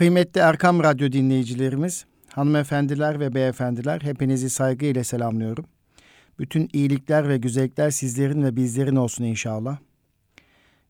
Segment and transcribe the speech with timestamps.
[0.00, 2.04] Kıymetli Erkam Radyo dinleyicilerimiz,
[2.34, 5.64] hanımefendiler ve beyefendiler hepinizi saygıyla selamlıyorum.
[6.38, 9.78] Bütün iyilikler ve güzellikler sizlerin ve bizlerin olsun inşallah.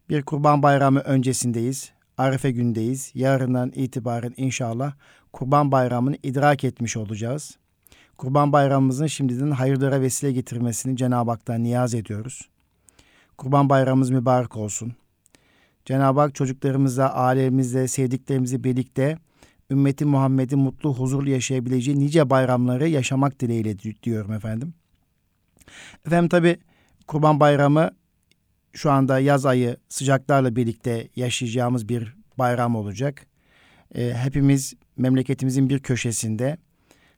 [0.09, 1.93] Bir kurban bayramı öncesindeyiz.
[2.19, 3.11] Arefe gündeyiz.
[3.15, 4.93] Yarından itibaren inşallah
[5.33, 7.59] kurban bayramını idrak etmiş olacağız.
[8.17, 12.49] Kurban bayramımızın şimdiden hayırlara vesile getirmesini Cenab-ı Hak'tan niyaz ediyoruz.
[13.39, 14.95] Kurban bayramımız mübarek olsun.
[15.85, 19.19] Cenab-ı Hak çocuklarımızla, ailemizle, sevdiklerimizle birlikte
[19.71, 24.75] ümmeti Muhammed'in mutlu, huzurlu yaşayabileceği nice bayramları yaşamak dileğiyle diyorum efendim.
[26.07, 26.59] Efendim tabi
[27.07, 27.91] Kurban Bayramı
[28.73, 33.27] şu anda yaz ayı sıcaklarla birlikte yaşayacağımız bir bayram olacak.
[33.95, 36.57] E, hepimiz memleketimizin bir köşesinde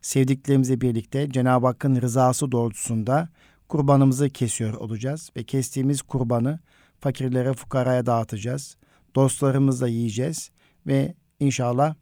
[0.02, 3.28] sevdiklerimizle birlikte Cenab-ı Hakk'ın rızası doğrultusunda
[3.68, 6.58] kurbanımızı kesiyor olacağız ve kestiğimiz kurbanı
[7.02, 8.76] fakirlere, fukaraya dağıtacağız.
[9.14, 10.50] Dostlarımızla yiyeceğiz
[10.86, 11.94] ve inşallah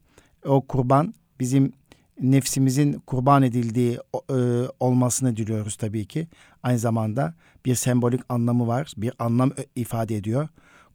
[0.45, 1.73] o kurban bizim
[2.21, 3.99] nefsimizin kurban edildiği
[4.29, 4.33] e,
[4.79, 6.27] olmasını diliyoruz tabii ki.
[6.63, 7.33] Aynı zamanda
[7.65, 10.47] bir sembolik anlamı var, bir anlam ifade ediyor.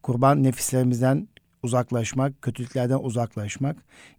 [0.02, 1.28] Kurban nefislerimizden
[1.62, 3.76] uzaklaşmak, kötülüklerden uzaklaşmak,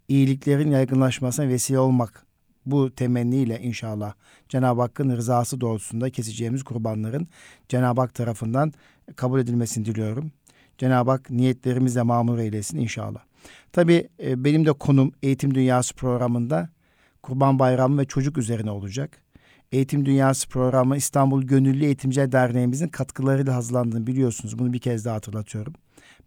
[0.07, 2.26] iyiliklerin yaygınlaşmasına vesile olmak
[2.71, 4.13] bu temenniyle inşallah
[4.49, 7.27] Cenab-ı Hakk'ın rızası doğrultusunda keseceğimiz kurbanların
[7.69, 8.73] Cenab-ı Hak tarafından
[9.15, 10.31] kabul edilmesini diliyorum.
[10.77, 13.19] Cenab-ı Hak niyetlerimizle mamur eylesin inşallah.
[13.73, 16.69] Tabii e, benim de konum Eğitim Dünyası programında
[17.23, 19.21] Kurban Bayramı ve çocuk üzerine olacak.
[19.71, 24.59] Eğitim Dünyası programı İstanbul Gönüllü Eğitimciler Derneğimizin katkılarıyla hazırlandığını biliyorsunuz.
[24.59, 25.73] Bunu bir kez daha hatırlatıyorum.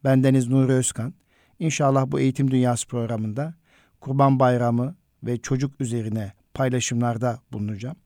[0.04, 1.14] Bendeniz Nuri Özkan.
[1.58, 3.54] İnşallah bu Eğitim Dünyası programında
[4.00, 4.94] Kurban Bayramı
[5.24, 7.96] ve çocuk üzerine paylaşımlarda bulunacağım.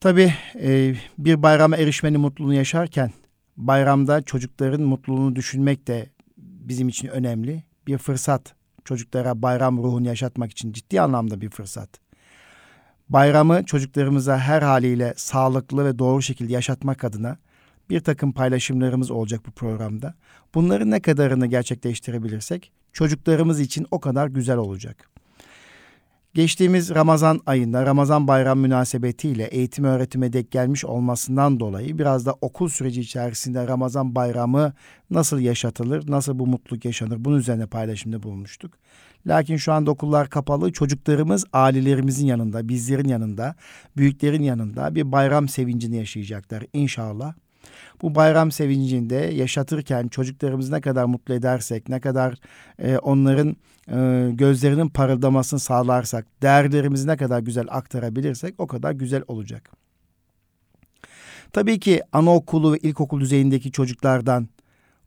[0.00, 3.12] Tabii e, bir bayrama erişmenin mutluluğunu yaşarken
[3.56, 7.64] bayramda çocukların mutluluğunu düşünmek de bizim için önemli.
[7.86, 11.88] Bir fırsat çocuklara bayram ruhunu yaşatmak için ciddi anlamda bir fırsat.
[13.08, 17.38] Bayramı çocuklarımıza her haliyle sağlıklı ve doğru şekilde yaşatmak adına
[17.90, 20.14] bir takım paylaşımlarımız olacak bu programda.
[20.54, 25.10] Bunların ne kadarını gerçekleştirebilirsek çocuklarımız için o kadar güzel olacak.
[26.34, 32.68] Geçtiğimiz Ramazan ayında Ramazan bayram münasebetiyle eğitim öğretime dek gelmiş olmasından dolayı biraz da okul
[32.68, 34.72] süreci içerisinde Ramazan bayramı
[35.10, 38.72] nasıl yaşatılır, nasıl bu mutluluk yaşanır bunun üzerine paylaşımda bulunmuştuk.
[39.26, 43.54] Lakin şu anda okullar kapalı çocuklarımız ailelerimizin yanında, bizlerin yanında,
[43.96, 47.34] büyüklerin yanında bir bayram sevincini yaşayacaklar inşallah
[48.02, 52.34] bu bayram sevincinde yaşatırken çocuklarımızı ne kadar mutlu edersek, ne kadar
[52.78, 53.56] e, onların
[53.90, 59.70] e, gözlerinin parıldamasını sağlarsak, değerlerimizi ne kadar güzel aktarabilirsek o kadar güzel olacak.
[61.52, 64.48] Tabii ki anaokulu ve ilkokul düzeyindeki çocuklardan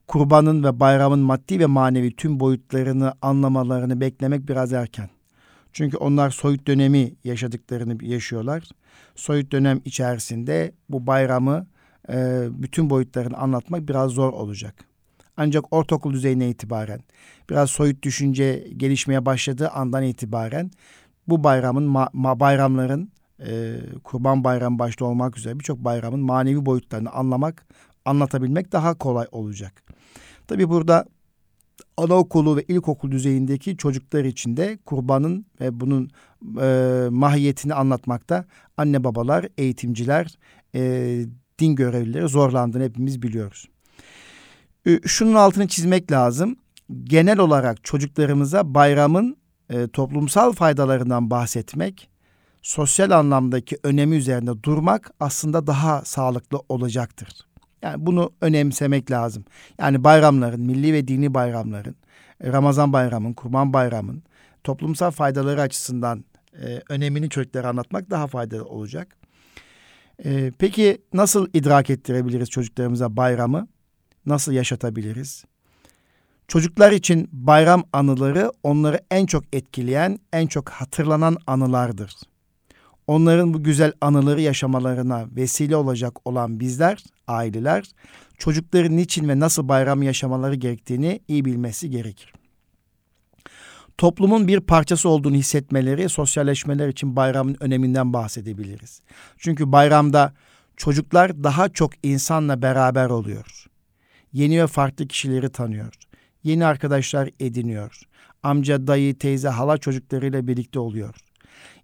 [0.07, 5.09] kurbanın ve bayramın maddi ve manevi tüm boyutlarını anlamalarını beklemek biraz erken.
[5.73, 8.63] Çünkü onlar soyut dönemi yaşadıklarını yaşıyorlar.
[9.15, 11.67] Soyut dönem içerisinde bu bayramı
[12.09, 14.92] e, bütün boyutlarını anlatmak biraz zor olacak.
[15.37, 16.99] Ancak ortaokul düzeyine itibaren
[17.49, 20.71] biraz soyut düşünce gelişmeye başladığı andan itibaren
[21.27, 27.11] bu bayramın ma, ma bayramların e, Kurban Bayramı başta olmak üzere birçok bayramın manevi boyutlarını
[27.11, 27.65] anlamak,
[28.05, 29.83] anlatabilmek daha kolay olacak.
[30.47, 31.05] Tabi burada
[31.97, 36.09] anaokulu ve ilkokul düzeyindeki çocuklar için de kurbanın ve bunun
[36.61, 38.45] e, mahiyetini anlatmakta
[38.77, 40.37] anne babalar, eğitimciler,
[40.75, 41.25] e,
[41.59, 43.67] din görevlileri zorlandığını hepimiz biliyoruz.
[45.05, 46.55] Şunun altını çizmek lazım.
[47.03, 49.37] Genel olarak çocuklarımıza bayramın
[49.69, 52.09] e, toplumsal faydalarından bahsetmek,
[52.61, 57.29] sosyal anlamdaki önemi üzerinde durmak aslında daha sağlıklı olacaktır.
[57.81, 59.45] Yani bunu önemsemek lazım.
[59.79, 61.95] Yani bayramların, milli ve dini bayramların,
[62.41, 64.23] e, Ramazan bayramın, Kurban bayramın
[64.63, 69.17] toplumsal faydaları açısından e, önemini çocuklara anlatmak daha faydalı olacak.
[70.25, 73.67] Ee, peki nasıl idrak ettirebiliriz çocuklarımıza bayramı?
[74.25, 75.45] Nasıl yaşatabiliriz?
[76.47, 82.13] Çocuklar için bayram anıları onları en çok etkileyen, en çok hatırlanan anılardır.
[83.07, 87.91] Onların bu güzel anıları yaşamalarına vesile olacak olan bizler, aileler,
[88.37, 92.33] çocukların niçin ve nasıl bayram yaşamaları gerektiğini iyi bilmesi gerekir
[93.97, 99.01] toplumun bir parçası olduğunu hissetmeleri, sosyalleşmeler için bayramın öneminden bahsedebiliriz.
[99.37, 100.33] Çünkü bayramda
[100.77, 103.65] çocuklar daha çok insanla beraber oluyor.
[104.33, 105.93] Yeni ve farklı kişileri tanıyor.
[106.43, 108.01] Yeni arkadaşlar ediniyor.
[108.43, 111.15] Amca, dayı, teyze, hala çocuklarıyla birlikte oluyor.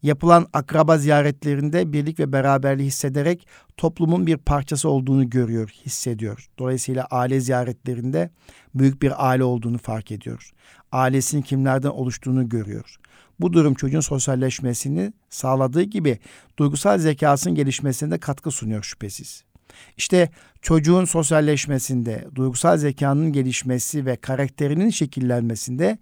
[0.03, 3.47] Yapılan akraba ziyaretlerinde birlik ve beraberliği hissederek
[3.77, 6.49] toplumun bir parçası olduğunu görüyor, hissediyor.
[6.59, 8.29] Dolayısıyla aile ziyaretlerinde
[8.75, 10.51] büyük bir aile olduğunu fark ediyor.
[10.91, 12.95] Ailesinin kimlerden oluştuğunu görüyor.
[13.39, 16.19] Bu durum çocuğun sosyalleşmesini sağladığı gibi
[16.59, 19.48] duygusal zekasının gelişmesine de katkı sunuyor şüphesiz.
[19.97, 20.29] İşte
[20.61, 25.97] çocuğun sosyalleşmesinde, duygusal zekanın gelişmesi ve karakterinin şekillenmesinde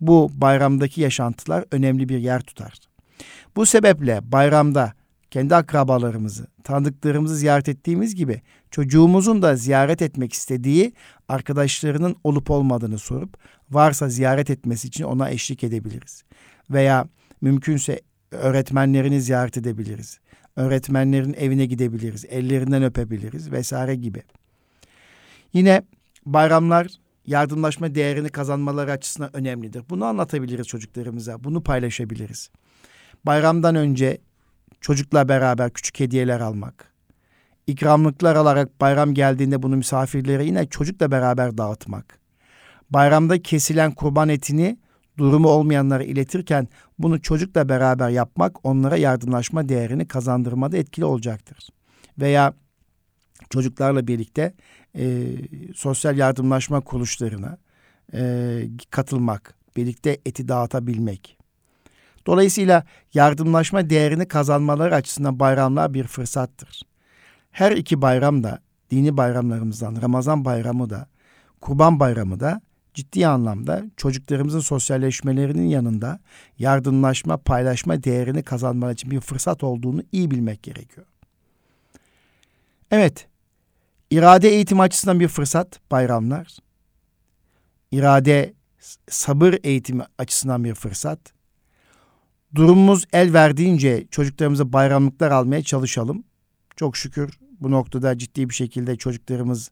[0.00, 2.74] bu bayramdaki yaşantılar önemli bir yer tutar.
[3.56, 4.92] Bu sebeple bayramda
[5.30, 10.92] kendi akrabalarımızı, tanıdıklarımızı ziyaret ettiğimiz gibi çocuğumuzun da ziyaret etmek istediği
[11.28, 13.36] arkadaşlarının olup olmadığını sorup
[13.70, 16.24] varsa ziyaret etmesi için ona eşlik edebiliriz.
[16.70, 17.06] Veya
[17.40, 20.20] mümkünse öğretmenlerini ziyaret edebiliriz.
[20.56, 24.22] Öğretmenlerin evine gidebiliriz, ellerinden öpebiliriz vesaire gibi.
[25.52, 25.82] Yine
[26.26, 26.88] bayramlar
[27.26, 29.84] yardımlaşma değerini kazanmaları açısından önemlidir.
[29.90, 32.50] Bunu anlatabiliriz çocuklarımıza, bunu paylaşabiliriz.
[33.26, 34.18] Bayramdan önce
[34.80, 36.92] çocukla beraber küçük hediyeler almak,
[37.66, 42.18] ikramlıklar alarak bayram geldiğinde bunu misafirlere yine çocukla beraber dağıtmak,
[42.90, 44.78] bayramda kesilen kurban etini
[45.18, 46.68] durumu olmayanlara iletirken
[46.98, 51.68] bunu çocukla beraber yapmak onlara yardımlaşma değerini kazandırmada etkili olacaktır.
[52.18, 52.54] Veya
[53.50, 54.54] çocuklarla birlikte
[54.96, 55.26] e,
[55.74, 57.58] sosyal yardımlaşma kuruluşlarına
[58.14, 61.38] e, katılmak, birlikte eti dağıtabilmek.
[62.26, 66.82] Dolayısıyla yardımlaşma değerini kazanmaları açısından bayramlar bir fırsattır.
[67.50, 68.58] Her iki bayram da
[68.90, 71.08] dini bayramlarımızdan Ramazan bayramı da
[71.60, 72.60] Kurban bayramı da
[72.94, 76.20] ciddi anlamda çocuklarımızın sosyalleşmelerinin yanında
[76.58, 81.06] yardımlaşma, paylaşma değerini kazanmak için bir fırsat olduğunu iyi bilmek gerekiyor.
[82.90, 83.28] Evet,
[84.10, 86.56] irade eğitim açısından bir fırsat bayramlar.
[87.92, 88.54] İrade,
[89.08, 91.18] sabır eğitimi açısından bir fırsat.
[92.54, 96.24] Durumumuz el verdiğince çocuklarımıza bayramlıklar almaya çalışalım.
[96.76, 99.70] Çok şükür bu noktada ciddi bir şekilde çocuklarımız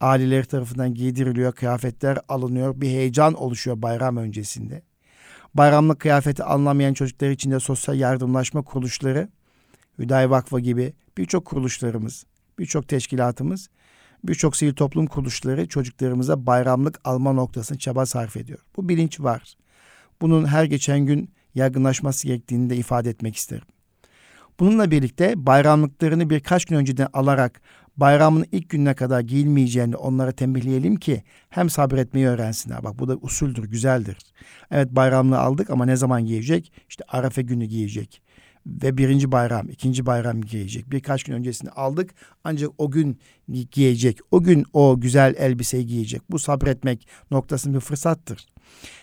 [0.00, 2.80] aileleri tarafından giydiriliyor, kıyafetler alınıyor.
[2.80, 4.82] Bir heyecan oluşuyor bayram öncesinde.
[5.54, 9.28] Bayramlık kıyafeti anlamayan çocuklar için de sosyal yardımlaşma kuruluşları,
[9.98, 12.26] Hüdayi Vakfı gibi birçok kuruluşlarımız,
[12.58, 13.68] birçok teşkilatımız,
[14.24, 18.58] birçok sivil toplum kuruluşları çocuklarımıza bayramlık alma noktasını çaba sarf ediyor.
[18.76, 19.54] Bu bilinç var.
[20.20, 23.66] Bunun her geçen gün yaygınlaşması gerektiğini de ifade etmek isterim.
[24.60, 27.60] Bununla birlikte bayramlıklarını birkaç gün önceden alarak
[27.96, 32.84] bayramın ilk gününe kadar giyilmeyeceğini onlara tembihleyelim ki hem sabretmeyi öğrensinler.
[32.84, 34.16] Bak bu da usuldür, güzeldir.
[34.70, 36.72] Evet bayramlığı aldık ama ne zaman giyecek?
[36.88, 38.22] İşte Arafa günü giyecek.
[38.66, 40.90] Ve birinci bayram, ikinci bayram giyecek.
[40.90, 42.10] Birkaç gün öncesini aldık
[42.44, 43.18] ancak o gün
[43.72, 44.18] giyecek.
[44.30, 46.22] O gün o güzel elbiseyi giyecek.
[46.30, 48.46] Bu sabretmek noktasının bir fırsattır.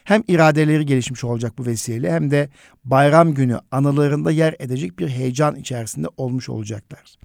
[0.04, 2.50] Hem iradeleri gelişmiş olacak bu vesileyle hem de
[2.84, 7.16] bayram günü anılarında yer edecek bir heyecan içerisinde olmuş olacaklar.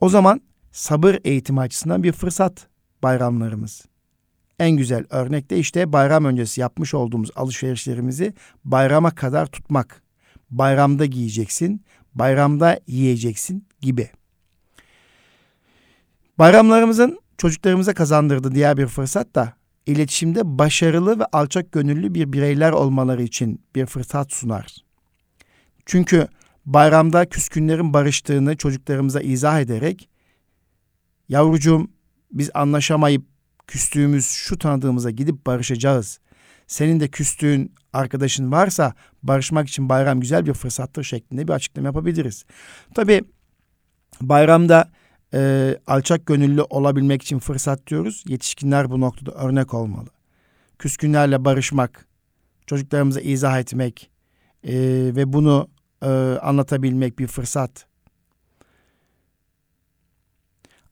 [0.00, 0.40] O zaman
[0.72, 2.66] sabır eğitimi açısından bir fırsat
[3.02, 3.86] bayramlarımız.
[4.58, 8.34] En güzel örnek de işte bayram öncesi yapmış olduğumuz alışverişlerimizi
[8.64, 10.02] bayrama kadar tutmak.
[10.50, 11.84] Bayramda giyeceksin,
[12.14, 14.10] bayramda yiyeceksin gibi.
[16.38, 19.52] Bayramlarımızın çocuklarımıza kazandırdığı diğer bir fırsat da
[19.86, 24.76] iletişimde başarılı ve alçak gönüllü bir bireyler olmaları için bir fırsat sunar.
[25.86, 26.28] Çünkü
[26.66, 30.08] bayramda küskünlerin barıştığını çocuklarımıza izah ederek
[31.32, 31.88] yavrucuğum
[32.32, 33.22] biz anlaşamayıp
[33.66, 36.20] küstüğümüz şu tanıdığımıza gidip barışacağız.
[36.66, 42.44] Senin de küstüğün arkadaşın varsa barışmak için bayram güzel bir fırsattır şeklinde bir açıklama yapabiliriz.
[42.94, 43.24] Tabi
[44.20, 44.90] bayramda
[45.34, 48.24] e, alçak gönüllü olabilmek için fırsat diyoruz.
[48.28, 50.08] Yetişkinler bu noktada örnek olmalı.
[50.78, 52.06] Küskünlerle barışmak,
[52.66, 54.10] çocuklarımıza izah etmek
[54.64, 54.74] e,
[55.16, 55.68] ve bunu
[56.02, 56.08] e,
[56.42, 57.91] anlatabilmek bir fırsat.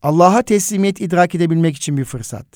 [0.02, 2.46] Allah'a teslimiyet idrak edebilmek için bir fırsat.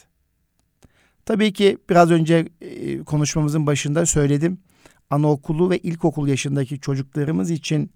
[1.27, 4.59] Tabii ki biraz önce e, konuşmamızın başında söyledim.
[5.11, 7.91] Anaokulu ve ilkokul yaşındaki çocuklarımız için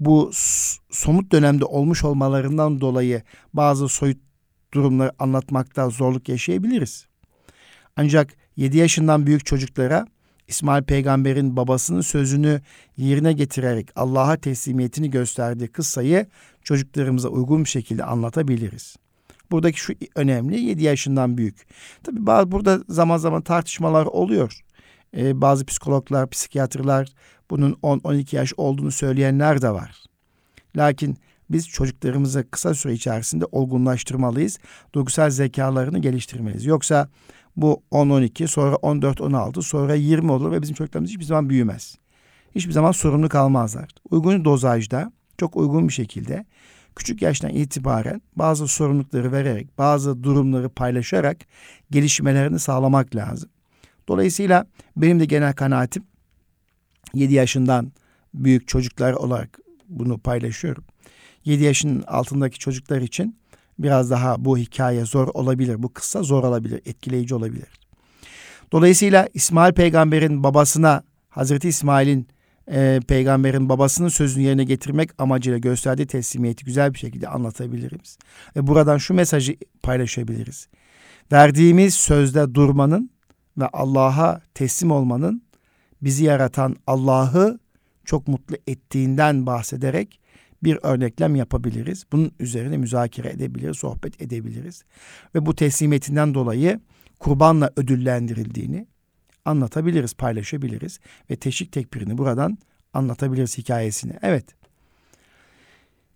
[0.00, 0.30] bu
[0.90, 4.18] somut dönemde olmuş olmalarından dolayı bazı soyut
[4.74, 7.06] durumları anlatmakta zorluk yaşayabiliriz.
[7.96, 10.06] Ancak 7 yaşından büyük çocuklara
[10.48, 12.60] İsmail peygamberin babasının sözünü
[12.96, 16.26] yerine getirerek Allah'a teslimiyetini gösterdiği kıssayı
[16.62, 18.96] çocuklarımıza uygun bir şekilde anlatabiliriz.
[19.50, 21.66] Buradaki şu önemli 7 yaşından büyük.
[22.02, 24.60] Tabi burada zaman zaman tartışmalar oluyor.
[25.16, 27.08] Ee, bazı psikologlar, psikiyatrlar
[27.50, 30.04] bunun 10-12 yaş olduğunu söyleyenler de var.
[30.76, 31.16] Lakin
[31.50, 34.58] biz çocuklarımızı kısa süre içerisinde olgunlaştırmalıyız.
[34.94, 36.64] Duygusal zekalarını geliştirmeliyiz.
[36.64, 37.08] Yoksa
[37.56, 41.96] bu 10-12 sonra 14-16 sonra 20 olur ve bizim çocuklarımız hiçbir zaman büyümez.
[42.54, 43.88] hiçbir zaman sorumlu kalmazlar.
[44.10, 46.44] Uygun dozajda, çok uygun bir şekilde
[46.96, 51.38] küçük yaştan itibaren bazı sorumlulukları vererek, bazı durumları paylaşarak
[51.90, 53.50] gelişmelerini sağlamak lazım.
[54.08, 56.04] Dolayısıyla benim de genel kanaatim
[57.14, 57.92] 7 yaşından
[58.34, 59.58] büyük çocuklar olarak
[59.88, 60.84] bunu paylaşıyorum.
[61.44, 63.36] 7 yaşın altındaki çocuklar için
[63.78, 65.82] biraz daha bu hikaye zor olabilir.
[65.82, 67.68] Bu kıssa zor olabilir, etkileyici olabilir.
[68.72, 72.28] Dolayısıyla İsmail peygamberin babasına Hazreti İsmail'in
[72.70, 78.18] e, peygamberin babasının sözünü yerine getirmek amacıyla gösterdiği teslimiyeti güzel bir şekilde anlatabiliriz.
[78.56, 80.68] Ve buradan şu mesajı paylaşabiliriz.
[81.32, 83.10] Verdiğimiz sözde durmanın
[83.58, 85.42] ve Allah'a teslim olmanın
[86.02, 87.58] bizi yaratan Allah'ı
[88.04, 90.20] çok mutlu ettiğinden bahsederek
[90.64, 92.04] bir örneklem yapabiliriz.
[92.12, 94.84] Bunun üzerine müzakere edebiliriz, sohbet edebiliriz.
[95.34, 96.80] Ve bu teslimiyetinden dolayı
[97.18, 98.86] kurbanla ödüllendirildiğini
[99.44, 101.00] anlatabiliriz, paylaşabiliriz.
[101.30, 102.58] Ve teşvik tekbirini buradan
[102.94, 104.12] anlatabiliriz hikayesini.
[104.22, 104.44] Evet.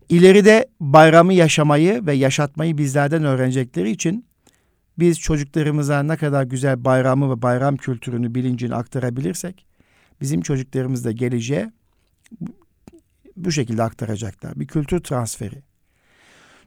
[0.09, 4.25] İleride bayramı yaşamayı ve yaşatmayı bizlerden öğrenecekleri için
[4.99, 9.67] biz çocuklarımıza ne kadar güzel bayramı ve bayram kültürünü, bilincini aktarabilirsek
[10.21, 11.73] bizim çocuklarımız da geleceğe
[13.49, 14.61] bu şekilde aktaracaklar.
[14.61, 15.62] Bir kültür transferi.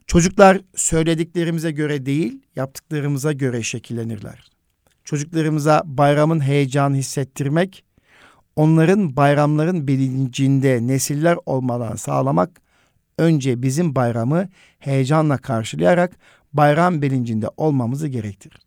[0.07, 4.51] Çocuklar söylediklerimize göre değil, yaptıklarımıza göre şekillenirler.
[5.03, 7.83] Çocuklarımıza bayramın heyecanı hissettirmek,
[8.55, 12.61] onların bayramların bilincinde nesiller olmadan sağlamak,
[13.17, 16.17] önce bizim bayramı heyecanla karşılayarak
[16.53, 18.61] bayram bilincinde olmamızı gerektirir.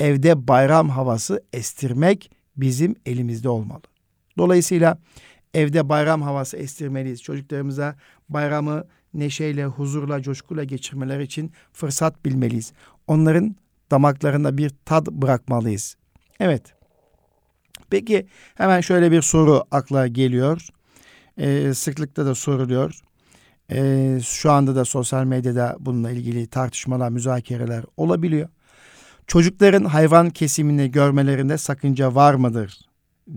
[0.00, 3.82] Evde bayram havası estirmek bizim elimizde olmalı.
[4.38, 4.98] Dolayısıyla
[5.56, 7.22] evde bayram havası estirmeliyiz.
[7.22, 7.96] Çocuklarımıza
[8.28, 8.84] bayramı
[9.14, 12.72] neşeyle, huzurla, coşkuyla geçirmeleri için fırsat bilmeliyiz.
[13.06, 13.56] Onların
[13.90, 15.96] damaklarında bir tad bırakmalıyız.
[16.40, 16.62] Evet.
[17.90, 20.68] Peki hemen şöyle bir soru akla geliyor.
[21.38, 23.00] Ee, sıklıkta da soruluyor.
[23.72, 28.48] Ee, şu anda da sosyal medyada bununla ilgili tartışmalar, müzakereler olabiliyor.
[29.26, 32.85] Çocukların hayvan kesimini görmelerinde sakınca var mıdır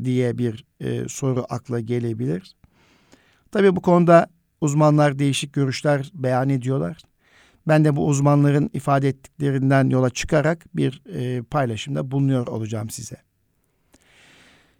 [0.03, 2.55] diye bir e, soru akla gelebilir.
[3.51, 4.27] Tabii bu konuda
[4.61, 6.97] uzmanlar değişik görüşler beyan ediyorlar.
[7.67, 13.17] Ben de bu uzmanların ifade ettiklerinden yola çıkarak bir e, paylaşımda bulunuyor olacağım size.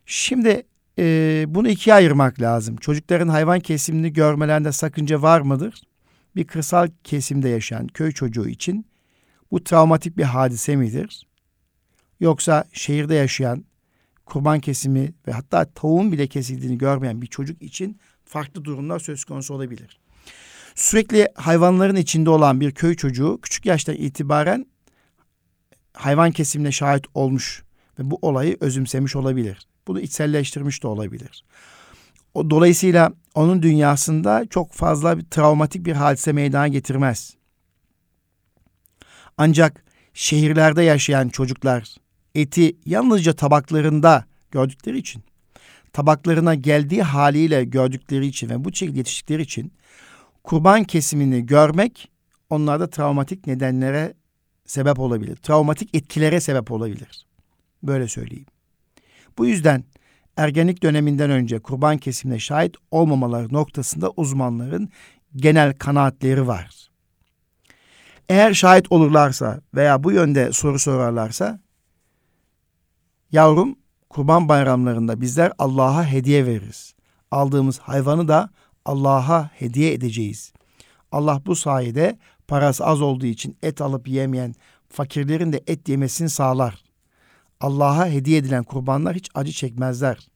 [0.05, 0.63] Şimdi
[0.99, 2.75] e, bunu ikiye ayırmak lazım.
[2.75, 5.81] Çocukların hayvan kesimini görmelerinde sakınca var mıdır?
[6.35, 8.85] Bir kırsal kesimde yaşayan köy çocuğu için
[9.51, 11.27] bu travmatik bir hadise midir?
[12.19, 13.65] Yoksa şehirde yaşayan
[14.29, 19.53] kurban kesimi ve hatta tavuğun bile kesildiğini görmeyen bir çocuk için farklı durumlar söz konusu
[19.53, 20.00] olabilir.
[20.75, 24.65] Sürekli hayvanların içinde olan bir köy çocuğu küçük yaştan itibaren
[25.93, 27.63] hayvan kesimine şahit olmuş
[28.00, 29.67] ve bu olayı özümsemiş olabilir.
[29.88, 31.43] Bunu içselleştirmiş de olabilir.
[32.33, 37.36] O, dolayısıyla onun dünyasında çok fazla bir travmatik bir hadise meydana getirmez.
[39.38, 39.83] Ancak
[40.13, 41.95] şehirlerde yaşayan çocuklar
[42.41, 45.24] eti yalnızca tabaklarında gördükleri için,
[45.93, 49.72] tabaklarına geldiği haliyle gördükleri için ve bu şekilde yetiştikleri için
[50.43, 52.12] kurban kesimini görmek
[52.50, 54.13] onlarda travmatik nedenlere
[54.65, 55.36] sebep olabilir.
[55.36, 57.25] Travmatik etkilere sebep olabilir.
[57.84, 58.46] Böyle söyleyeyim.
[59.38, 59.84] Bu yüzden
[60.38, 64.89] ergenlik döneminden önce kurban kesimine şahit olmamaları noktasında uzmanların
[65.36, 66.89] genel kanaatleri var.
[68.29, 71.60] Eğer şahit olurlarsa veya bu yönde soru sorarlarsa
[73.31, 73.75] yavrum
[74.09, 76.93] kurban bayramlarında bizler Allah'a hediye veririz.
[77.31, 78.50] Aldığımız hayvanı da
[78.86, 80.53] Allah'a hediye edeceğiz.
[81.12, 82.17] Allah bu sayede
[82.48, 84.55] parası az olduğu için et alıp yemeyen
[84.89, 86.83] fakirlerin de et yemesini sağlar.
[87.62, 90.27] Allah'a hediye edilen kurbanlar hiç acı çekmezler.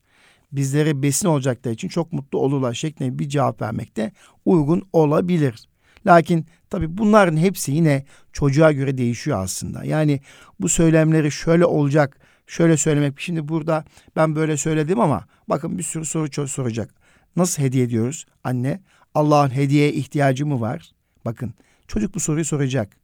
[0.52, 4.12] Bizlere besin olacakları için çok mutlu olurlar şeklinde bir cevap vermekte
[4.46, 5.68] uygun olabilir.
[6.06, 9.84] Lakin tabi bunların hepsi yine çocuğa göre değişiyor aslında.
[9.84, 10.20] Yani
[10.60, 13.20] bu söylemleri şöyle olacak, şöyle söylemek.
[13.20, 13.86] Şimdi burada
[14.16, 16.94] ben böyle söyledim ama bakın bir sürü soru soracak.
[17.36, 18.26] Nasıl hediye ediyoruz?
[18.44, 18.82] Anne,
[19.16, 20.92] Allah'ın hediyeye ihtiyacı mı var?
[21.26, 21.54] Bakın
[21.88, 22.98] çocuk bu soruyu soracak.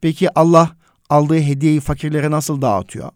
[0.00, 0.76] Peki Allah
[1.10, 3.10] aldığı hediyeyi fakirlere nasıl dağıtıyor?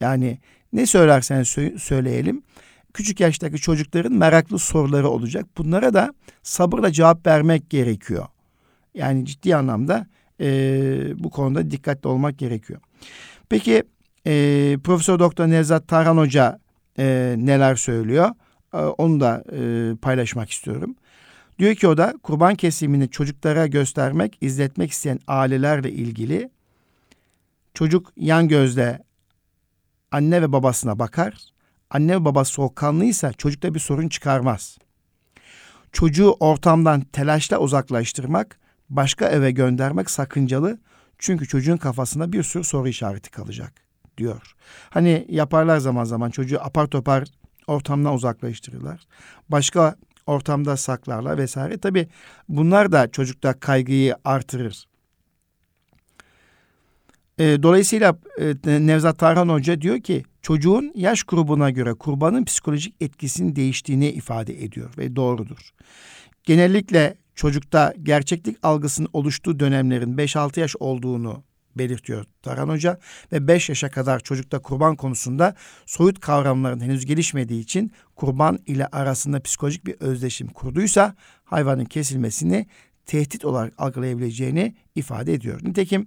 [0.00, 0.38] Yani
[0.72, 1.42] ne söylersen
[1.78, 2.42] söyleyelim.
[2.94, 5.46] Küçük yaştaki çocukların meraklı soruları olacak.
[5.58, 8.26] Bunlara da sabırla cevap vermek gerekiyor.
[8.94, 10.06] Yani ciddi anlamda
[10.40, 10.44] e,
[11.24, 12.80] bu konuda dikkatli olmak gerekiyor.
[13.48, 13.82] Peki
[14.26, 16.58] e, Profesör Doktor Nevzat Tarhan Hoca
[16.98, 18.30] e, neler söylüyor?
[18.74, 20.96] E, onu da e, paylaşmak istiyorum.
[21.58, 26.50] Diyor ki o da kurban kesimini çocuklara göstermek, izletmek isteyen ailelerle ilgili
[27.74, 29.02] çocuk yan gözle
[30.12, 31.34] anne ve babasına bakar.
[31.90, 34.78] anne ve baba soğukkanlıysa çocukta bir sorun çıkarmaz.
[35.92, 38.58] Çocuğu ortamdan telaşla uzaklaştırmak,
[38.90, 40.78] başka eve göndermek sakıncalı.
[41.18, 43.85] Çünkü çocuğun kafasında bir sürü soru işareti kalacak
[44.18, 44.54] diyor.
[44.90, 47.24] Hani yaparlar zaman zaman çocuğu apar topar
[47.66, 49.00] ortamdan uzaklaştırırlar.
[49.48, 49.96] Başka
[50.26, 51.78] ortamda saklarlar vesaire.
[51.78, 52.08] Tabi
[52.48, 54.86] bunlar da çocukta kaygıyı artırır.
[57.38, 63.56] E, dolayısıyla e, Nevzat Tarhan Hoca diyor ki çocuğun yaş grubuna göre kurbanın psikolojik etkisinin
[63.56, 65.70] değiştiğini ifade ediyor ve doğrudur.
[66.44, 71.42] Genellikle çocukta gerçeklik algısının oluştuğu dönemlerin 5-6 yaş olduğunu
[71.78, 72.98] belirtiyor Tarhan Hoca
[73.32, 75.54] ve 5 yaşa kadar çocukta kurban konusunda
[75.86, 81.14] soyut kavramların henüz gelişmediği için kurban ile arasında psikolojik bir özdeşim kurduysa
[81.44, 82.66] hayvanın kesilmesini
[83.06, 85.60] tehdit olarak algılayabileceğini ifade ediyor.
[85.62, 86.06] Nitekim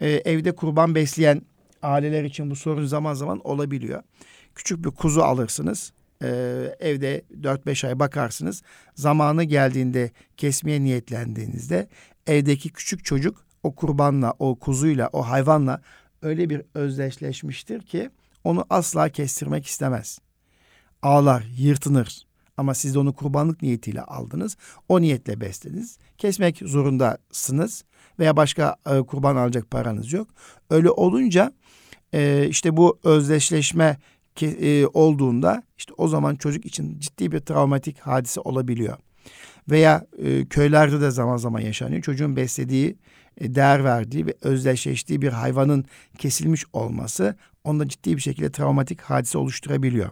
[0.00, 1.42] e, evde kurban besleyen
[1.82, 4.02] aileler için bu sorun zaman zaman olabiliyor.
[4.54, 5.92] Küçük bir kuzu alırsınız.
[6.22, 6.28] E,
[6.80, 8.62] evde 4-5 ay bakarsınız.
[8.94, 11.88] Zamanı geldiğinde kesmeye niyetlendiğinizde
[12.26, 15.80] evdeki küçük çocuk o kurbanla, o kuzuyla, o hayvanla
[16.22, 18.10] öyle bir özdeşleşmiştir ki
[18.44, 20.18] onu asla kestirmek istemez.
[21.02, 22.26] Ağlar, yırtınır.
[22.56, 24.56] Ama siz de onu kurbanlık niyetiyle aldınız.
[24.88, 25.98] O niyetle beslediniz.
[26.18, 27.84] Kesmek zorundasınız
[28.18, 30.28] veya başka e, kurban alacak paranız yok.
[30.70, 31.52] Öyle olunca
[32.14, 33.96] e, işte bu özdeşleşme
[34.42, 38.96] e, olduğunda işte o zaman çocuk için ciddi bir travmatik hadise olabiliyor.
[39.70, 42.02] Veya e, köylerde de zaman zaman yaşanıyor.
[42.02, 42.96] Çocuğun beslediği,
[43.40, 45.84] değer verdiği ve özdeşleştiği bir hayvanın
[46.18, 50.10] kesilmiş olması onda ciddi bir şekilde travmatik hadise oluşturabiliyor.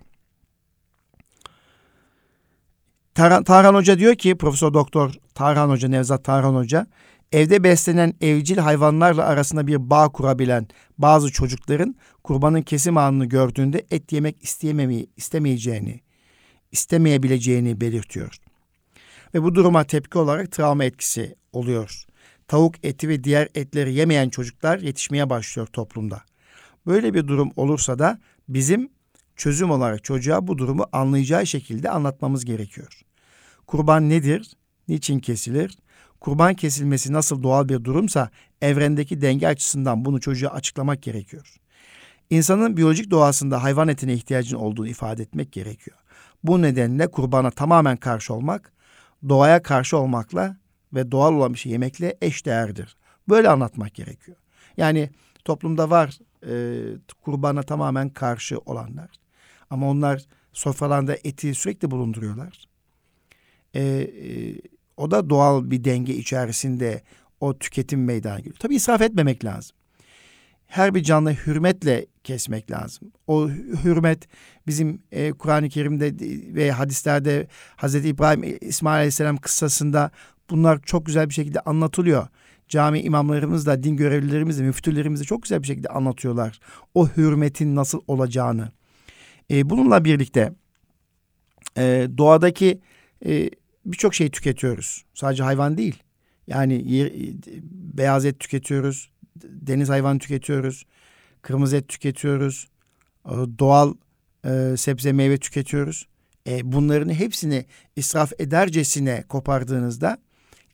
[3.14, 6.86] Tarhan, Tarhan Hoca diyor ki Profesör Doktor Tarhan Hoca Nevzat Tarhan Hoca
[7.32, 14.12] evde beslenen evcil hayvanlarla arasında bir bağ kurabilen bazı çocukların kurbanın kesim anını gördüğünde et
[14.12, 16.00] yemek isteyememeyi, istemeyeceğini,
[16.72, 18.36] istemeyebileceğini belirtiyor.
[19.34, 22.04] Ve bu duruma tepki olarak travma etkisi oluyor.
[22.48, 26.22] Tavuk eti ve diğer etleri yemeyen çocuklar yetişmeye başlıyor toplumda.
[26.86, 28.88] Böyle bir durum olursa da bizim
[29.36, 33.00] çözüm olarak çocuğa bu durumu anlayacağı şekilde anlatmamız gerekiyor.
[33.66, 34.50] Kurban nedir?
[34.88, 35.78] Niçin kesilir?
[36.20, 38.30] Kurban kesilmesi nasıl doğal bir durumsa
[38.62, 41.56] evrendeki denge açısından bunu çocuğa açıklamak gerekiyor.
[42.30, 45.96] İnsanın biyolojik doğasında hayvan etine ihtiyacın olduğunu ifade etmek gerekiyor.
[46.44, 48.72] Bu nedenle kurbana tamamen karşı olmak,
[49.28, 50.56] doğaya karşı olmakla
[50.94, 52.96] ve doğal olan bir şey yemekle eş değerdir.
[53.28, 54.36] Böyle anlatmak gerekiyor.
[54.76, 55.10] Yani
[55.44, 56.82] toplumda var e,
[57.22, 59.10] kurbana tamamen karşı olanlar.
[59.70, 62.68] Ama onlar sofralarında eti sürekli bulunduruyorlar.
[63.74, 64.08] E, e,
[64.96, 67.02] o da doğal bir denge içerisinde
[67.40, 68.56] o tüketim meydana geliyor.
[68.58, 69.76] Tabii israf etmemek lazım.
[70.66, 73.12] Her bir canlı hürmetle kesmek lazım.
[73.26, 73.48] O
[73.84, 74.28] hürmet
[74.66, 76.14] bizim e, Kur'an-ı Kerim'de
[76.54, 80.10] ve hadislerde Hazreti İbrahim İsmail Aleyhisselam kıssasında
[80.50, 82.28] bunlar çok güzel bir şekilde anlatılıyor.
[82.68, 86.60] Cami imamlarımız da, din görevlilerimiz de, müftülerimiz de çok güzel bir şekilde anlatıyorlar.
[86.94, 88.72] O hürmetin nasıl olacağını.
[89.50, 90.52] E, bununla birlikte
[91.78, 92.80] e, doğadaki
[93.26, 93.50] e,
[93.86, 95.04] birçok şey tüketiyoruz.
[95.14, 96.02] Sadece hayvan değil.
[96.46, 97.12] Yani yer,
[97.72, 100.86] beyaz et tüketiyoruz, deniz hayvan tüketiyoruz,
[101.42, 102.68] kırmızı et tüketiyoruz,
[103.26, 103.94] e, doğal
[104.44, 106.06] e, sebze meyve tüketiyoruz.
[106.48, 107.64] E, bunların hepsini
[107.96, 110.18] israf edercesine kopardığınızda,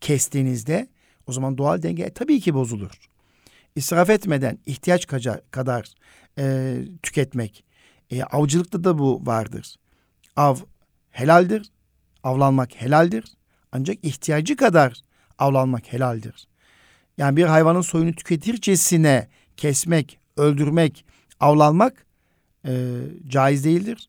[0.00, 0.88] kestiğinizde
[1.26, 2.90] o zaman doğal denge tabii ki bozulur.
[3.76, 5.06] İsraf etmeden ihtiyaç
[5.50, 5.94] kadar
[6.38, 7.64] e, tüketmek.
[8.10, 9.76] E, avcılıkta da bu vardır.
[10.36, 10.56] Av
[11.10, 11.70] helaldir,
[12.22, 13.24] avlanmak helaldir.
[13.72, 15.02] Ancak ihtiyacı kadar
[15.38, 16.48] avlanmak helaldir.
[17.18, 21.04] Yani bir hayvanın soyunu tüketircesine kesmek, öldürmek,
[21.40, 22.06] avlanmak
[22.66, 22.72] e,
[23.26, 24.08] caiz değildir.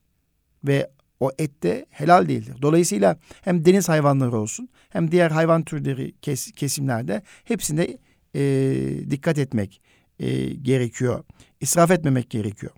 [0.64, 0.90] Ve
[1.22, 2.56] o et de helal değildir.
[2.62, 7.98] Dolayısıyla hem deniz hayvanları olsun hem diğer hayvan türleri kes, kesimlerde hepsinde
[8.34, 9.80] e, dikkat etmek
[10.18, 11.24] e, gerekiyor.
[11.60, 12.72] İsraf etmemek gerekiyor.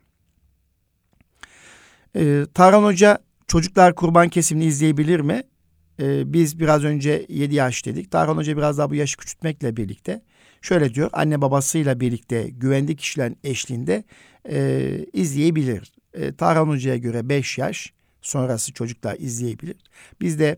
[2.17, 5.43] E, Tarhan Hoca çocuklar kurban kesimini izleyebilir mi?
[6.01, 8.11] E, biz biraz önce 7 yaş dedik.
[8.11, 10.23] Tarhan Hoca biraz daha bu yaşı küçültmekle birlikte
[10.63, 11.11] şöyle diyor.
[11.13, 14.05] Anne babasıyla birlikte güvenli kişilerin eşliğinde
[14.51, 15.93] e, izleyebilir.
[16.15, 17.93] E, Tarhan Hoca'ya göre 5 yaş
[18.25, 19.77] sonrası çocuklar izleyebilir.
[20.21, 20.57] Biz de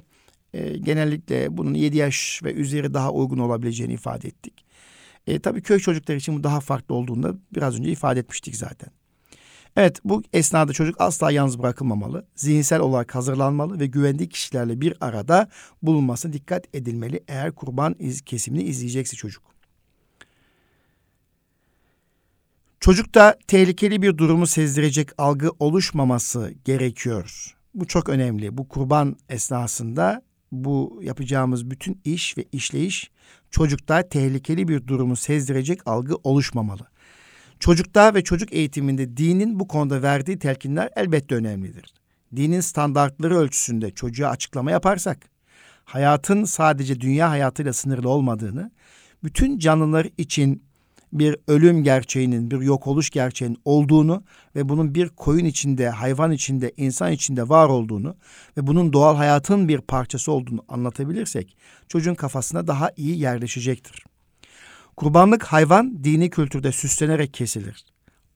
[0.55, 4.65] e, genellikle bunun 7 yaş ve üzeri daha uygun olabileceğini ifade ettik.
[5.27, 8.91] E, tabii köy çocukları için bu daha farklı olduğunda biraz önce ifade etmiştik zaten.
[9.77, 12.27] Evet bu esnada çocuk asla yalnız bırakılmamalı.
[12.35, 15.49] Zihinsel olarak hazırlanmalı ve güvendiği kişilerle bir arada
[15.83, 17.25] bulunmasına dikkat edilmeli.
[17.29, 19.43] Eğer kurban iz, kesimini izleyecekse çocuk.
[22.81, 27.56] Çocukta tehlikeli bir durumu sezdirecek algı oluşmaması gerekiyor.
[27.77, 28.59] Bu çok önemli.
[28.59, 33.11] Bu kurban esnasında bu yapacağımız bütün iş ve işleyiş
[33.51, 36.87] çocukta tehlikeli bir durumu sezdirecek algı oluşmamalı.
[37.61, 41.95] Çocukta ve çocuk eğitiminde dinin bu konuda verdiği telkinler elbette önemlidir.
[42.37, 45.31] Dinin standartları ölçüsünde çocuğa açıklama yaparsak,
[45.85, 48.71] hayatın sadece dünya hayatıyla sınırlı olmadığını,
[49.25, 50.66] bütün canlılar için
[51.13, 54.25] bir ölüm gerçeğinin, bir yok oluş gerçeğinin olduğunu
[54.57, 58.17] ve bunun bir koyun içinde, hayvan içinde, insan içinde var olduğunu
[58.57, 61.57] ve bunun doğal hayatın bir parçası olduğunu anlatabilirsek
[61.89, 64.05] çocuğun kafasına daha iyi yerleşecektir.
[64.97, 67.85] Kurbanlık hayvan dini kültürde süslenerek kesilir.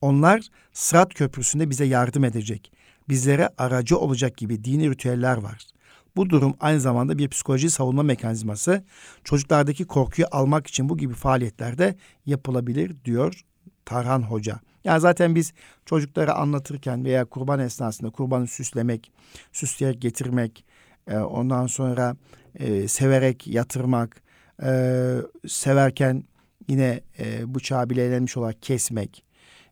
[0.01, 0.41] Onlar
[0.73, 2.71] Sırat Köprüsü'nde bize yardım edecek,
[3.09, 5.70] bizlere aracı olacak gibi dini ritüeller var.
[6.15, 8.83] Bu durum aynı zamanda bir psikoloji savunma mekanizması.
[9.23, 11.95] Çocuklardaki korkuyu almak için bu gibi faaliyetlerde
[12.25, 13.45] yapılabilir diyor
[13.85, 14.59] Tarhan Hoca.
[14.83, 15.53] Yani zaten biz
[15.85, 19.11] çocuklara anlatırken veya kurban esnasında kurbanı süslemek,
[19.51, 20.65] süsleyerek getirmek,
[21.07, 22.15] e, ondan sonra
[22.55, 24.21] e, severek yatırmak,
[24.63, 25.15] e,
[25.47, 26.23] severken
[26.67, 29.23] yine e, bıçağı bilelenmiş olarak kesmek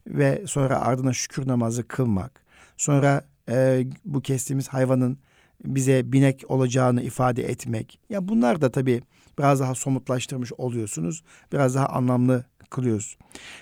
[0.07, 2.43] ve sonra ardına şükür namazı kılmak.
[2.77, 5.17] Sonra e, bu kestiğimiz hayvanın
[5.65, 7.99] bize binek olacağını ifade etmek.
[8.09, 9.01] Ya bunlar da tabii
[9.39, 11.23] biraz daha somutlaştırmış oluyorsunuz.
[11.53, 13.17] Biraz daha anlamlı kılıyoruz.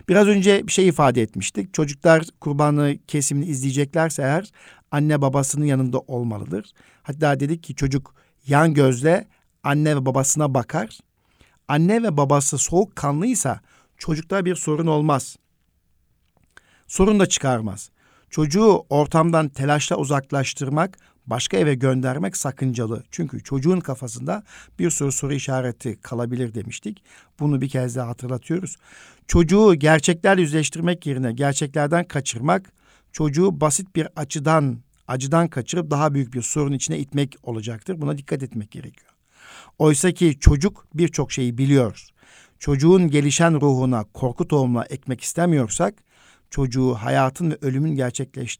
[0.09, 1.73] Biraz önce bir şey ifade etmiştik.
[1.73, 4.51] Çocuklar kurbanı kesimini izleyeceklerse eğer
[4.91, 6.71] anne babasının yanında olmalıdır.
[7.03, 8.15] Hatta dedik ki çocuk
[8.47, 9.27] yan gözle
[9.63, 10.99] anne ve babasına bakar.
[11.67, 13.59] Anne ve babası soğuk kanlıysa
[13.97, 15.37] çocukta bir sorun olmaz.
[16.87, 17.89] Sorun da çıkarmaz.
[18.29, 23.03] Çocuğu ortamdan telaşla uzaklaştırmak başka eve göndermek sakıncalı.
[23.11, 24.43] Çünkü çocuğun kafasında
[24.79, 27.03] bir sürü soru işareti kalabilir demiştik.
[27.39, 28.75] Bunu bir kez daha hatırlatıyoruz.
[29.27, 32.71] Çocuğu gerçeklerle yüzleştirmek yerine gerçeklerden kaçırmak,
[33.11, 38.01] çocuğu basit bir açıdan, acıdan kaçırıp daha büyük bir sorun içine itmek olacaktır.
[38.01, 39.11] Buna dikkat etmek gerekiyor.
[39.79, 42.07] Oysa ki çocuk birçok şeyi biliyor.
[42.59, 45.93] Çocuğun gelişen ruhuna korku tohumla ekmek istemiyorsak,
[46.49, 48.57] çocuğu hayatın ve ölümün gerçekleş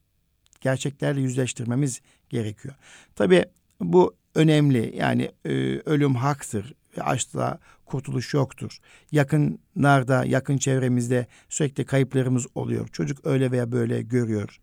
[0.62, 2.76] gerçeklerle yüzleştirmemiz gerekiyor.
[3.16, 3.46] Tabii
[3.82, 4.94] bu önemli.
[4.98, 5.50] Yani e,
[5.86, 8.78] ölüm haktır ve açlığa kurtuluş yoktur.
[9.12, 12.88] Yakınlarda, yakın çevremizde sürekli kayıplarımız oluyor.
[12.88, 14.60] Çocuk öyle veya böyle görüyor.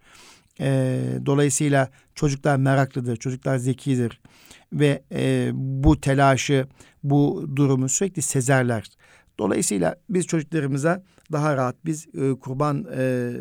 [0.61, 4.21] E, dolayısıyla çocuklar meraklıdır, çocuklar zekidir
[4.73, 6.67] ve e, bu telaşı,
[7.03, 8.91] bu durumu sürekli sezerler.
[9.39, 13.33] Dolayısıyla biz çocuklarımıza daha rahat biz e, kurban e,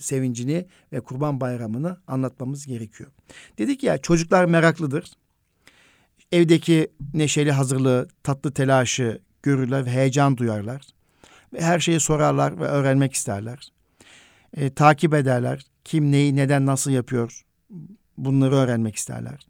[0.00, 3.10] sevincini ve kurban bayramını anlatmamız gerekiyor.
[3.58, 5.12] Dedik ya çocuklar meraklıdır.
[6.32, 10.86] Evdeki neşeli hazırlığı, tatlı telaşı görürler ve heyecan duyarlar.
[11.52, 13.72] Ve her şeyi sorarlar ve öğrenmek isterler.
[14.56, 15.66] E, takip ederler.
[15.84, 17.44] Kim neyi, neden, nasıl yapıyor
[18.18, 19.46] bunları öğrenmek isterler.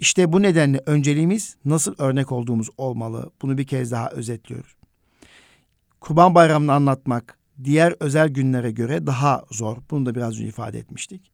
[0.00, 3.30] İşte bu nedenle önceliğimiz nasıl örnek olduğumuz olmalı.
[3.42, 4.81] Bunu bir kez daha özetliyoruz.
[6.02, 9.76] Kurban Bayramı'nı anlatmak diğer özel günlere göre daha zor.
[9.90, 11.32] Bunu da biraz önce ifade etmiştik.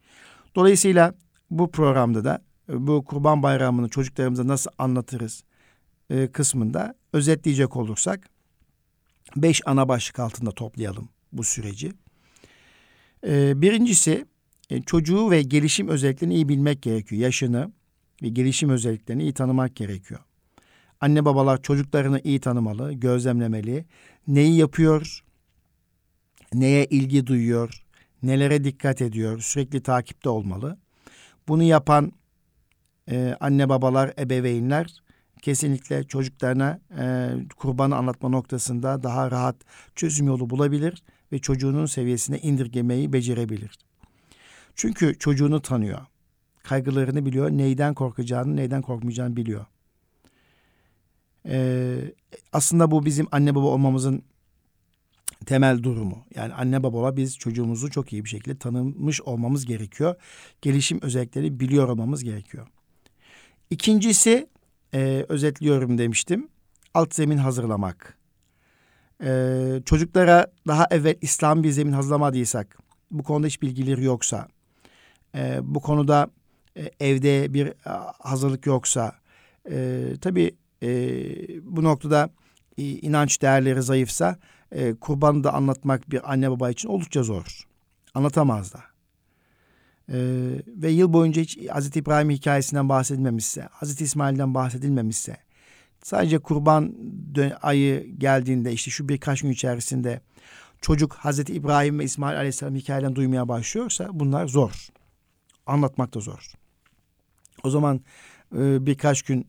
[0.54, 1.14] Dolayısıyla
[1.50, 5.44] bu programda da e, bu Kurban Bayramı'nı çocuklarımıza nasıl anlatırız
[6.11, 8.28] e, kısmında özetleyecek olursak
[9.37, 11.92] beş ana başlık altında toplayalım bu süreci.
[13.26, 14.26] E, birincisi
[14.70, 17.22] e, çocuğu ve gelişim özelliklerini iyi bilmek gerekiyor.
[17.22, 17.72] Yaşını
[18.22, 20.20] ve gelişim özelliklerini iyi tanımak gerekiyor.
[21.00, 23.85] Anne babalar çocuklarını iyi tanımalı, gözlemlemeli.
[24.28, 25.24] Neyi yapıyor,
[26.54, 27.84] neye ilgi duyuyor,
[28.22, 30.78] nelere dikkat ediyor, sürekli takipte olmalı.
[31.48, 32.12] Bunu yapan
[33.10, 35.02] e, anne babalar, ebeveynler
[35.42, 39.56] kesinlikle çocuklarına e, kurbanı anlatma noktasında daha rahat
[39.94, 43.78] çözüm yolu bulabilir ve çocuğunun seviyesine indirgemeyi becerebilir.
[44.74, 46.00] Çünkü çocuğunu tanıyor.
[46.62, 49.66] Kaygılarını biliyor, neyden korkacağını, neyden korkmayacağını biliyor.
[51.46, 52.14] Ee,
[52.53, 54.22] aslında bu bizim anne baba olmamızın
[55.46, 56.24] temel durumu.
[56.35, 60.14] Yani anne baba biz çocuğumuzu çok iyi bir şekilde tanımış olmamız gerekiyor.
[60.62, 62.66] Gelişim özellikleri biliyor olmamız gerekiyor.
[63.70, 64.48] İkincisi
[64.94, 66.48] e, özetliyorum demiştim.
[66.94, 68.18] Alt zemin hazırlamak.
[69.24, 72.79] E, çocuklara daha evvel İslam bir zemin hazırlamadıysak,
[73.11, 74.48] bu konuda hiç bilgileri yoksa,
[75.35, 76.31] e, bu konuda
[76.77, 77.72] e, evde bir
[78.18, 79.12] hazırlık yoksa,
[79.70, 80.88] e, tabii e,
[81.62, 82.30] bu noktada
[82.78, 84.38] e, inanç değerleri zayıfsa
[84.72, 87.66] e, kurbanı da anlatmak bir anne baba için oldukça zor.
[88.14, 88.80] Anlatamaz da.
[90.08, 90.16] E,
[90.66, 95.36] ve yıl boyunca hiç Hazreti İbrahim hikayesinden bahsedilmemişse, Hazreti İsmail'den bahsedilmemişse,
[96.02, 96.94] sadece kurban
[97.62, 100.20] ayı geldiğinde işte şu birkaç gün içerisinde
[100.80, 104.88] çocuk Hazreti İbrahim ve İsmail Aleyhisselam hikayelerini duymaya başlıyorsa bunlar zor.
[105.66, 106.52] Anlatmak da zor.
[107.64, 108.00] O zaman
[108.56, 109.46] e, birkaç gün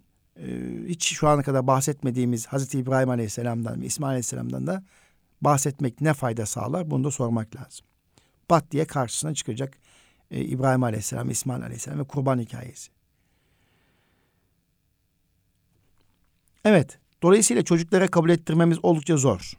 [0.87, 4.83] hiç şu ana kadar bahsetmediğimiz Hazreti İbrahim Aleyhisselam'dan ve İsmail Aleyhisselam'dan da
[5.41, 7.85] bahsetmek ne fayda sağlar bunu da sormak lazım.
[8.49, 9.77] Bat diye karşısına çıkacak
[10.31, 12.91] e, İbrahim Aleyhisselam, İsmail Aleyhisselam ve kurban hikayesi.
[16.65, 19.53] Evet, dolayısıyla çocuklara kabul ettirmemiz oldukça zor.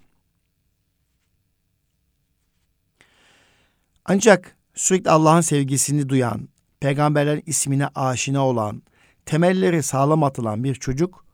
[4.04, 6.48] Ancak sürekli Allah'ın sevgisini duyan,
[6.80, 8.82] peygamberlerin ismine aşina olan,
[9.30, 11.24] temelleri sağlam atılan bir çocuk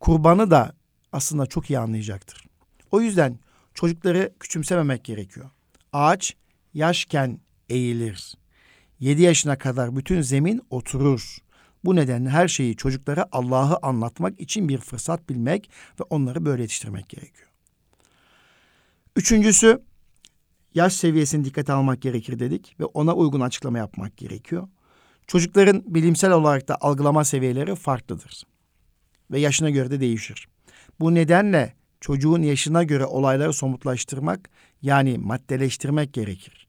[0.00, 0.72] kurbanı da
[1.12, 2.44] aslında çok iyi anlayacaktır.
[2.90, 3.38] O yüzden
[3.74, 5.50] çocukları küçümsememek gerekiyor.
[5.92, 6.34] Ağaç
[6.74, 8.34] yaşken eğilir.
[9.00, 11.38] Yedi yaşına kadar bütün zemin oturur.
[11.84, 17.08] Bu nedenle her şeyi çocuklara Allah'ı anlatmak için bir fırsat bilmek ve onları böyle yetiştirmek
[17.08, 17.48] gerekiyor.
[19.16, 19.82] Üçüncüsü
[20.74, 24.68] yaş seviyesini dikkate almak gerekir dedik ve ona uygun açıklama yapmak gerekiyor.
[25.26, 28.42] Çocukların bilimsel olarak da algılama seviyeleri farklıdır
[29.30, 30.48] ve yaşına göre de değişir.
[31.00, 34.50] Bu nedenle çocuğun yaşına göre olayları somutlaştırmak
[34.82, 36.66] yani maddeleştirmek gerekir.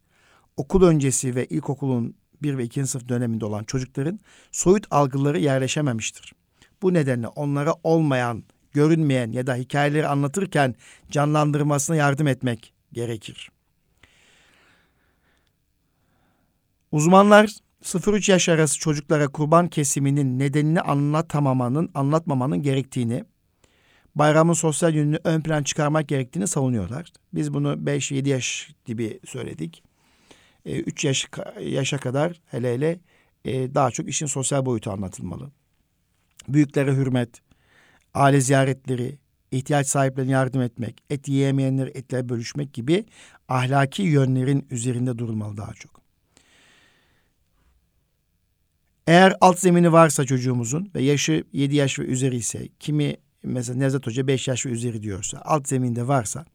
[0.57, 4.19] Okul öncesi ve ilkokulun bir ve ikinci sınıf döneminde olan çocukların
[4.51, 6.33] soyut algıları yerleşememiştir.
[6.81, 10.75] Bu nedenle onlara olmayan, görünmeyen ya da hikayeleri anlatırken
[11.11, 13.51] canlandırmasına yardım etmek gerekir.
[16.91, 17.49] Uzmanlar
[17.85, 23.23] 0-3 yaş arası çocuklara kurban kesiminin nedenini anlatamamanın, anlatmamanın gerektiğini,
[24.15, 27.13] bayramın sosyal yönünü ön plan çıkarmak gerektiğini savunuyorlar.
[27.33, 29.83] Biz bunu 5-7 yaş gibi söyledik.
[30.65, 31.27] 3 e, yaş,
[31.61, 32.99] yaşa kadar hele hele
[33.45, 35.51] e, daha çok işin sosyal boyutu anlatılmalı.
[36.47, 37.29] Büyüklere hürmet,
[38.13, 39.17] aile ziyaretleri,
[39.51, 43.05] ihtiyaç sahiplerine yardım etmek, et yiyemeyenleri etle bölüşmek gibi
[43.47, 46.04] ahlaki yönlerin üzerinde durulmalı daha çok.
[49.07, 54.07] Eğer alt zemini varsa çocuğumuzun ve yaşı 7 yaş ve üzeri ise kimi mesela Nevzat
[54.07, 56.45] Hoca 5 yaş ve üzeri diyorsa alt zeminde varsa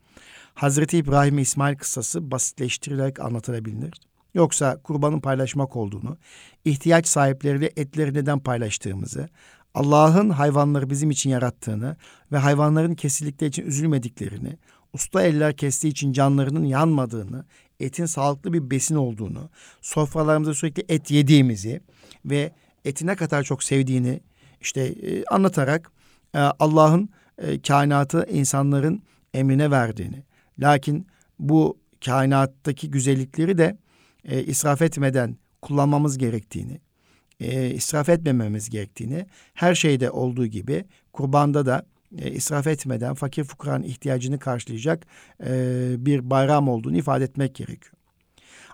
[0.54, 3.92] Hazreti İbrahim ve İsmail kıssası basitleştirilerek anlatılabilir.
[4.34, 6.16] Yoksa kurbanın paylaşmak olduğunu,
[6.64, 9.28] ihtiyaç sahipleriyle etleri neden paylaştığımızı,
[9.74, 11.96] Allah'ın hayvanları bizim için yarattığını
[12.32, 14.58] ve hayvanların kesildikleri için üzülmediklerini,
[14.92, 17.44] usta eller kestiği için canlarının yanmadığını,
[17.80, 21.80] etin sağlıklı bir besin olduğunu, sofralarımızda sürekli et yediğimizi
[22.24, 22.52] ve
[22.84, 24.20] eti ne kadar çok sevdiğini
[24.60, 25.92] işte e, anlatarak
[26.34, 29.02] e, Allah'ın e, kainatı insanların
[29.34, 30.22] emrine verdiğini.
[30.58, 31.06] Lakin
[31.38, 33.78] bu kainattaki güzellikleri de
[34.24, 36.80] e, israf etmeden kullanmamız gerektiğini,
[37.40, 41.86] e, israf etmememiz gerektiğini, her şeyde olduğu gibi kurbanda da
[42.18, 45.06] e, israf etmeden fakir fukaranın ihtiyacını karşılayacak
[45.46, 47.94] e, bir bayram olduğunu ifade etmek gerekiyor.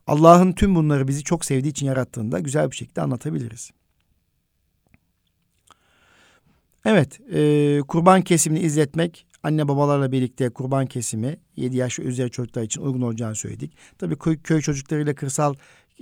[0.06, 3.70] Allah'ın tüm bunları bizi çok sevdiği için yarattığında güzel bir şekilde anlatabiliriz.
[6.84, 12.62] Evet, e, kurban kesimini izletmek, anne babalarla birlikte kurban kesimi 7 yaş ve üzeri çocuklar
[12.62, 13.72] için uygun olacağını söyledik.
[13.98, 15.54] Tabii köy, köy çocuklarıyla kırsal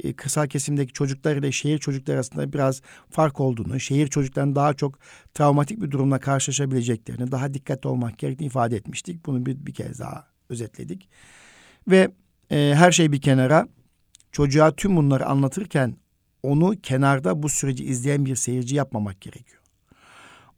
[0.02, 4.98] e, kırsal kesimdeki çocuklar ile şehir çocukları arasında biraz fark olduğunu, şehir çocuklarının daha çok
[5.34, 9.26] travmatik bir durumla karşılaşabileceklerini, daha dikkatli olmak gerektiğini ifade etmiştik.
[9.26, 11.08] Bunu bir, bir kez daha özetledik.
[11.88, 12.10] Ve
[12.50, 13.68] e, her şey bir kenara
[14.32, 15.96] çocuğa tüm bunları anlatırken
[16.42, 19.63] onu kenarda bu süreci izleyen bir seyirci yapmamak gerekiyor.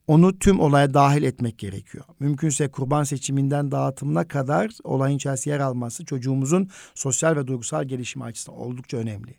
[0.07, 2.05] Onu tüm olaya dahil etmek gerekiyor.
[2.21, 8.61] Mümkünse kurban seçiminden dağıtımına kadar olayın içerisinde yer alması çocuğumuzun sosyal ve duygusal gelişimi açısından
[8.61, 9.35] oldukça önemli.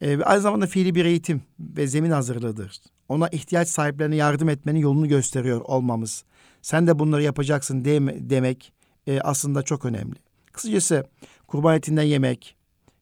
[0.00, 2.80] Ee, aynı zamanda fiili bir eğitim ve zemin hazırlığıdır.
[3.08, 6.24] Ona ihtiyaç sahiplerine yardım etmenin yolunu gösteriyor olmamız.
[6.62, 7.84] Sen de bunları yapacaksın
[8.30, 8.72] demek
[9.06, 10.16] e, aslında çok önemli.
[10.52, 11.04] Kısacası
[11.46, 12.56] kurban etinden yemek,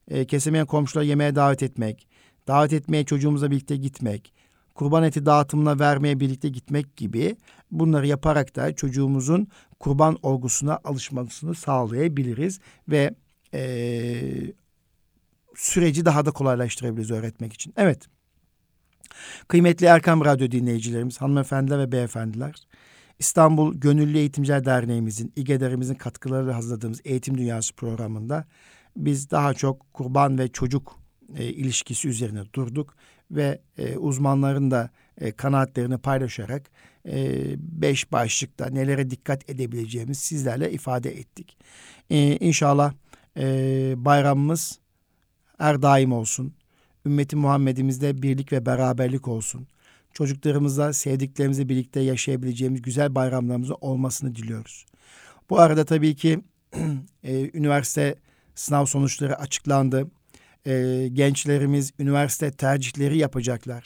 [0.09, 2.09] e, kesemeyen komşuları yemeğe davet etmek,
[2.49, 4.33] davet etmeye çocuğumuzla birlikte gitmek,
[4.79, 7.37] kurban eti dağıtımına vermeye birlikte gitmek gibi
[7.71, 9.49] bunları yaparak da çocuğumuzun
[9.81, 13.15] kurban olgusuna alışmasını sağlayabiliriz ve
[13.55, 13.63] e,
[15.57, 17.75] süreci daha da kolaylaştırabiliriz öğretmek için.
[17.77, 18.07] Evet.
[19.49, 22.55] Kıymetli Erkam Radyo dinleyicilerimiz, hanımefendiler ve beyefendiler,
[23.19, 28.45] İstanbul Gönüllü Eğitimciler Derneğimizin, İGEDER'imizin katkılarıyla hazırladığımız Eğitim Dünyası programında
[28.97, 32.97] biz daha çok kurban ve çocuk e, ilişkisi üzerine durduk
[33.31, 36.71] ve e, uzmanların da e, kanaatlerini paylaşarak
[37.07, 41.57] e, beş başlıkta nelere dikkat edebileceğimiz sizlerle ifade ettik.
[42.11, 42.93] E, inşallah
[43.37, 43.45] e,
[43.97, 44.79] bayramımız
[45.59, 46.55] her daim olsun.
[47.07, 49.67] Ümmeti Muhammed'imizde birlik ve beraberlik olsun.
[50.13, 54.87] Çocuklarımızla, sevdiklerimizle birlikte yaşayabileceğimiz güzel bayramlarımızın olmasını diliyoruz.
[55.51, 56.41] Bu arada tabii ki
[57.23, 58.15] e, üniversite
[58.55, 60.11] sınav sonuçları açıklandı.
[60.69, 63.85] E, gençlerimiz üniversite tercihleri yapacaklar.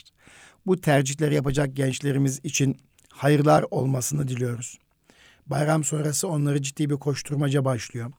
[0.65, 2.77] Bu tercihleri yapacak gençlerimiz için
[3.09, 4.79] hayırlar olmasını diliyoruz.
[5.47, 8.11] Bayram sonrası onları ciddi bir koşturmaca başlıyor.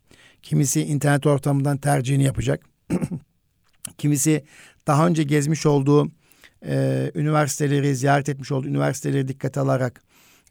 [0.42, 2.64] Kimisi internet ortamından tercihini yapacak.
[3.98, 4.44] Kimisi
[4.86, 6.10] daha önce gezmiş olduğu
[6.66, 10.02] e, üniversiteleri, ziyaret etmiş olduğu üniversiteleri dikkate alarak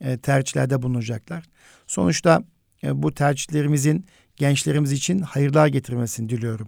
[0.01, 1.43] e, tercihlerde bulunacaklar.
[1.87, 2.43] Sonuçta
[2.83, 6.67] e, bu tercihlerimizin gençlerimiz için hayırlar getirmesini diliyorum.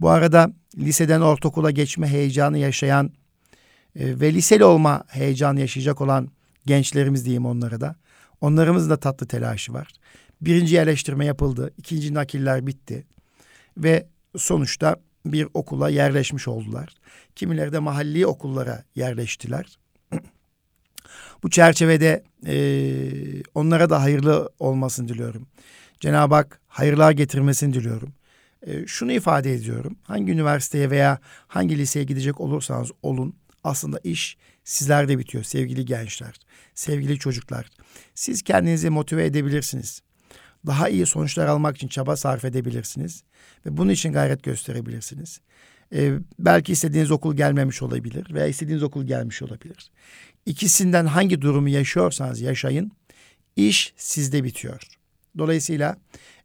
[0.00, 3.12] Bu arada liseden ortaokula geçme heyecanı yaşayan
[3.96, 6.28] e, ve liseli olma heyecanı yaşayacak olan
[6.66, 7.96] gençlerimiz diyeyim onlara da.
[8.40, 9.88] Onlarımızın da tatlı telaşı var.
[10.40, 11.70] Birinci yerleştirme yapıldı.
[11.78, 13.06] ikinci nakiller bitti.
[13.76, 16.94] Ve sonuçta bir okula yerleşmiş oldular.
[17.36, 19.78] Kimileri de mahalli okullara yerleştiler.
[21.42, 22.54] Bu çerçevede e,
[23.54, 25.46] onlara da hayırlı olmasını diliyorum.
[26.00, 28.12] Cenab-ı Hak hayırlar getirmesini diliyorum.
[28.66, 29.96] E, şunu ifade ediyorum.
[30.02, 36.34] Hangi üniversiteye veya hangi liseye gidecek olursanız olun aslında iş sizlerde bitiyor sevgili gençler,
[36.74, 37.70] sevgili çocuklar.
[38.14, 40.02] Siz kendinizi motive edebilirsiniz.
[40.66, 43.22] Daha iyi sonuçlar almak için çaba sarf edebilirsiniz
[43.66, 45.40] ve bunun için gayret gösterebilirsiniz.
[45.94, 49.90] Ee, belki istediğiniz okul gelmemiş olabilir veya istediğiniz okul gelmiş olabilir.
[50.46, 52.92] İkisinden hangi durumu yaşıyorsanız yaşayın,
[53.56, 54.82] iş sizde bitiyor.
[55.38, 55.96] Dolayısıyla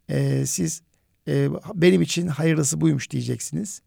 [0.08, 0.82] e, siz
[1.28, 3.82] e, benim için hayırlısı buymuş diyeceksiniz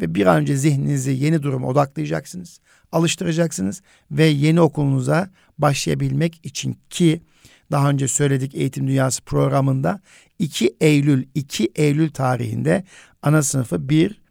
[0.00, 2.60] ve bir an önce zihninizi yeni duruma odaklayacaksınız,
[2.92, 7.22] alıştıracaksınız ve yeni okulunuza başlayabilmek için ki
[7.70, 10.00] daha önce söyledik Eğitim Dünyası programında
[10.38, 12.84] 2 Eylül 2 Eylül tarihinde
[13.22, 14.22] ana sınıfı 1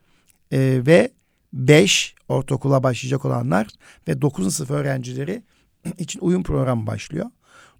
[0.51, 1.11] e, ve
[1.53, 3.67] 5 ortaokula başlayacak olanlar
[4.07, 4.55] ve 9.
[4.55, 5.43] sınıf öğrencileri
[5.97, 7.25] için uyum programı başlıyor.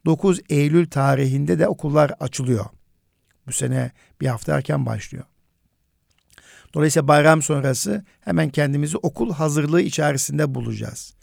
[0.05, 2.65] 9 Eylül tarihinde de okullar açılıyor.
[3.47, 5.23] Bu sene bir hafta erken başlıyor.
[6.73, 11.13] Dolayısıyla bayram sonrası hemen kendimizi okul hazırlığı içerisinde bulacağız.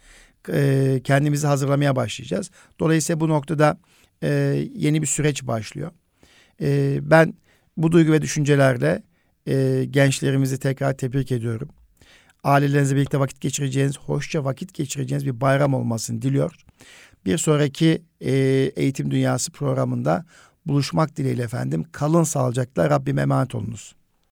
[0.52, 2.50] E, kendimizi hazırlamaya başlayacağız.
[2.80, 3.78] Dolayısıyla bu noktada
[4.22, 4.28] e,
[4.74, 5.90] yeni bir süreç başlıyor.
[6.60, 7.34] E, ben
[7.76, 9.02] bu duygu ve düşüncelerle
[9.46, 11.68] e, gençlerimizi tekrar tebrik ediyorum.
[12.44, 16.54] Ailelerinizle birlikte vakit geçireceğiniz, hoşça vakit geçireceğiniz bir bayram olmasını diliyor.
[17.26, 18.32] Bir sonraki e,
[18.76, 20.26] Eğitim Dünyası programında
[20.66, 21.84] buluşmak dileğiyle efendim.
[21.92, 23.94] Kalın sağlıcakla Rabbime emanet olunuz.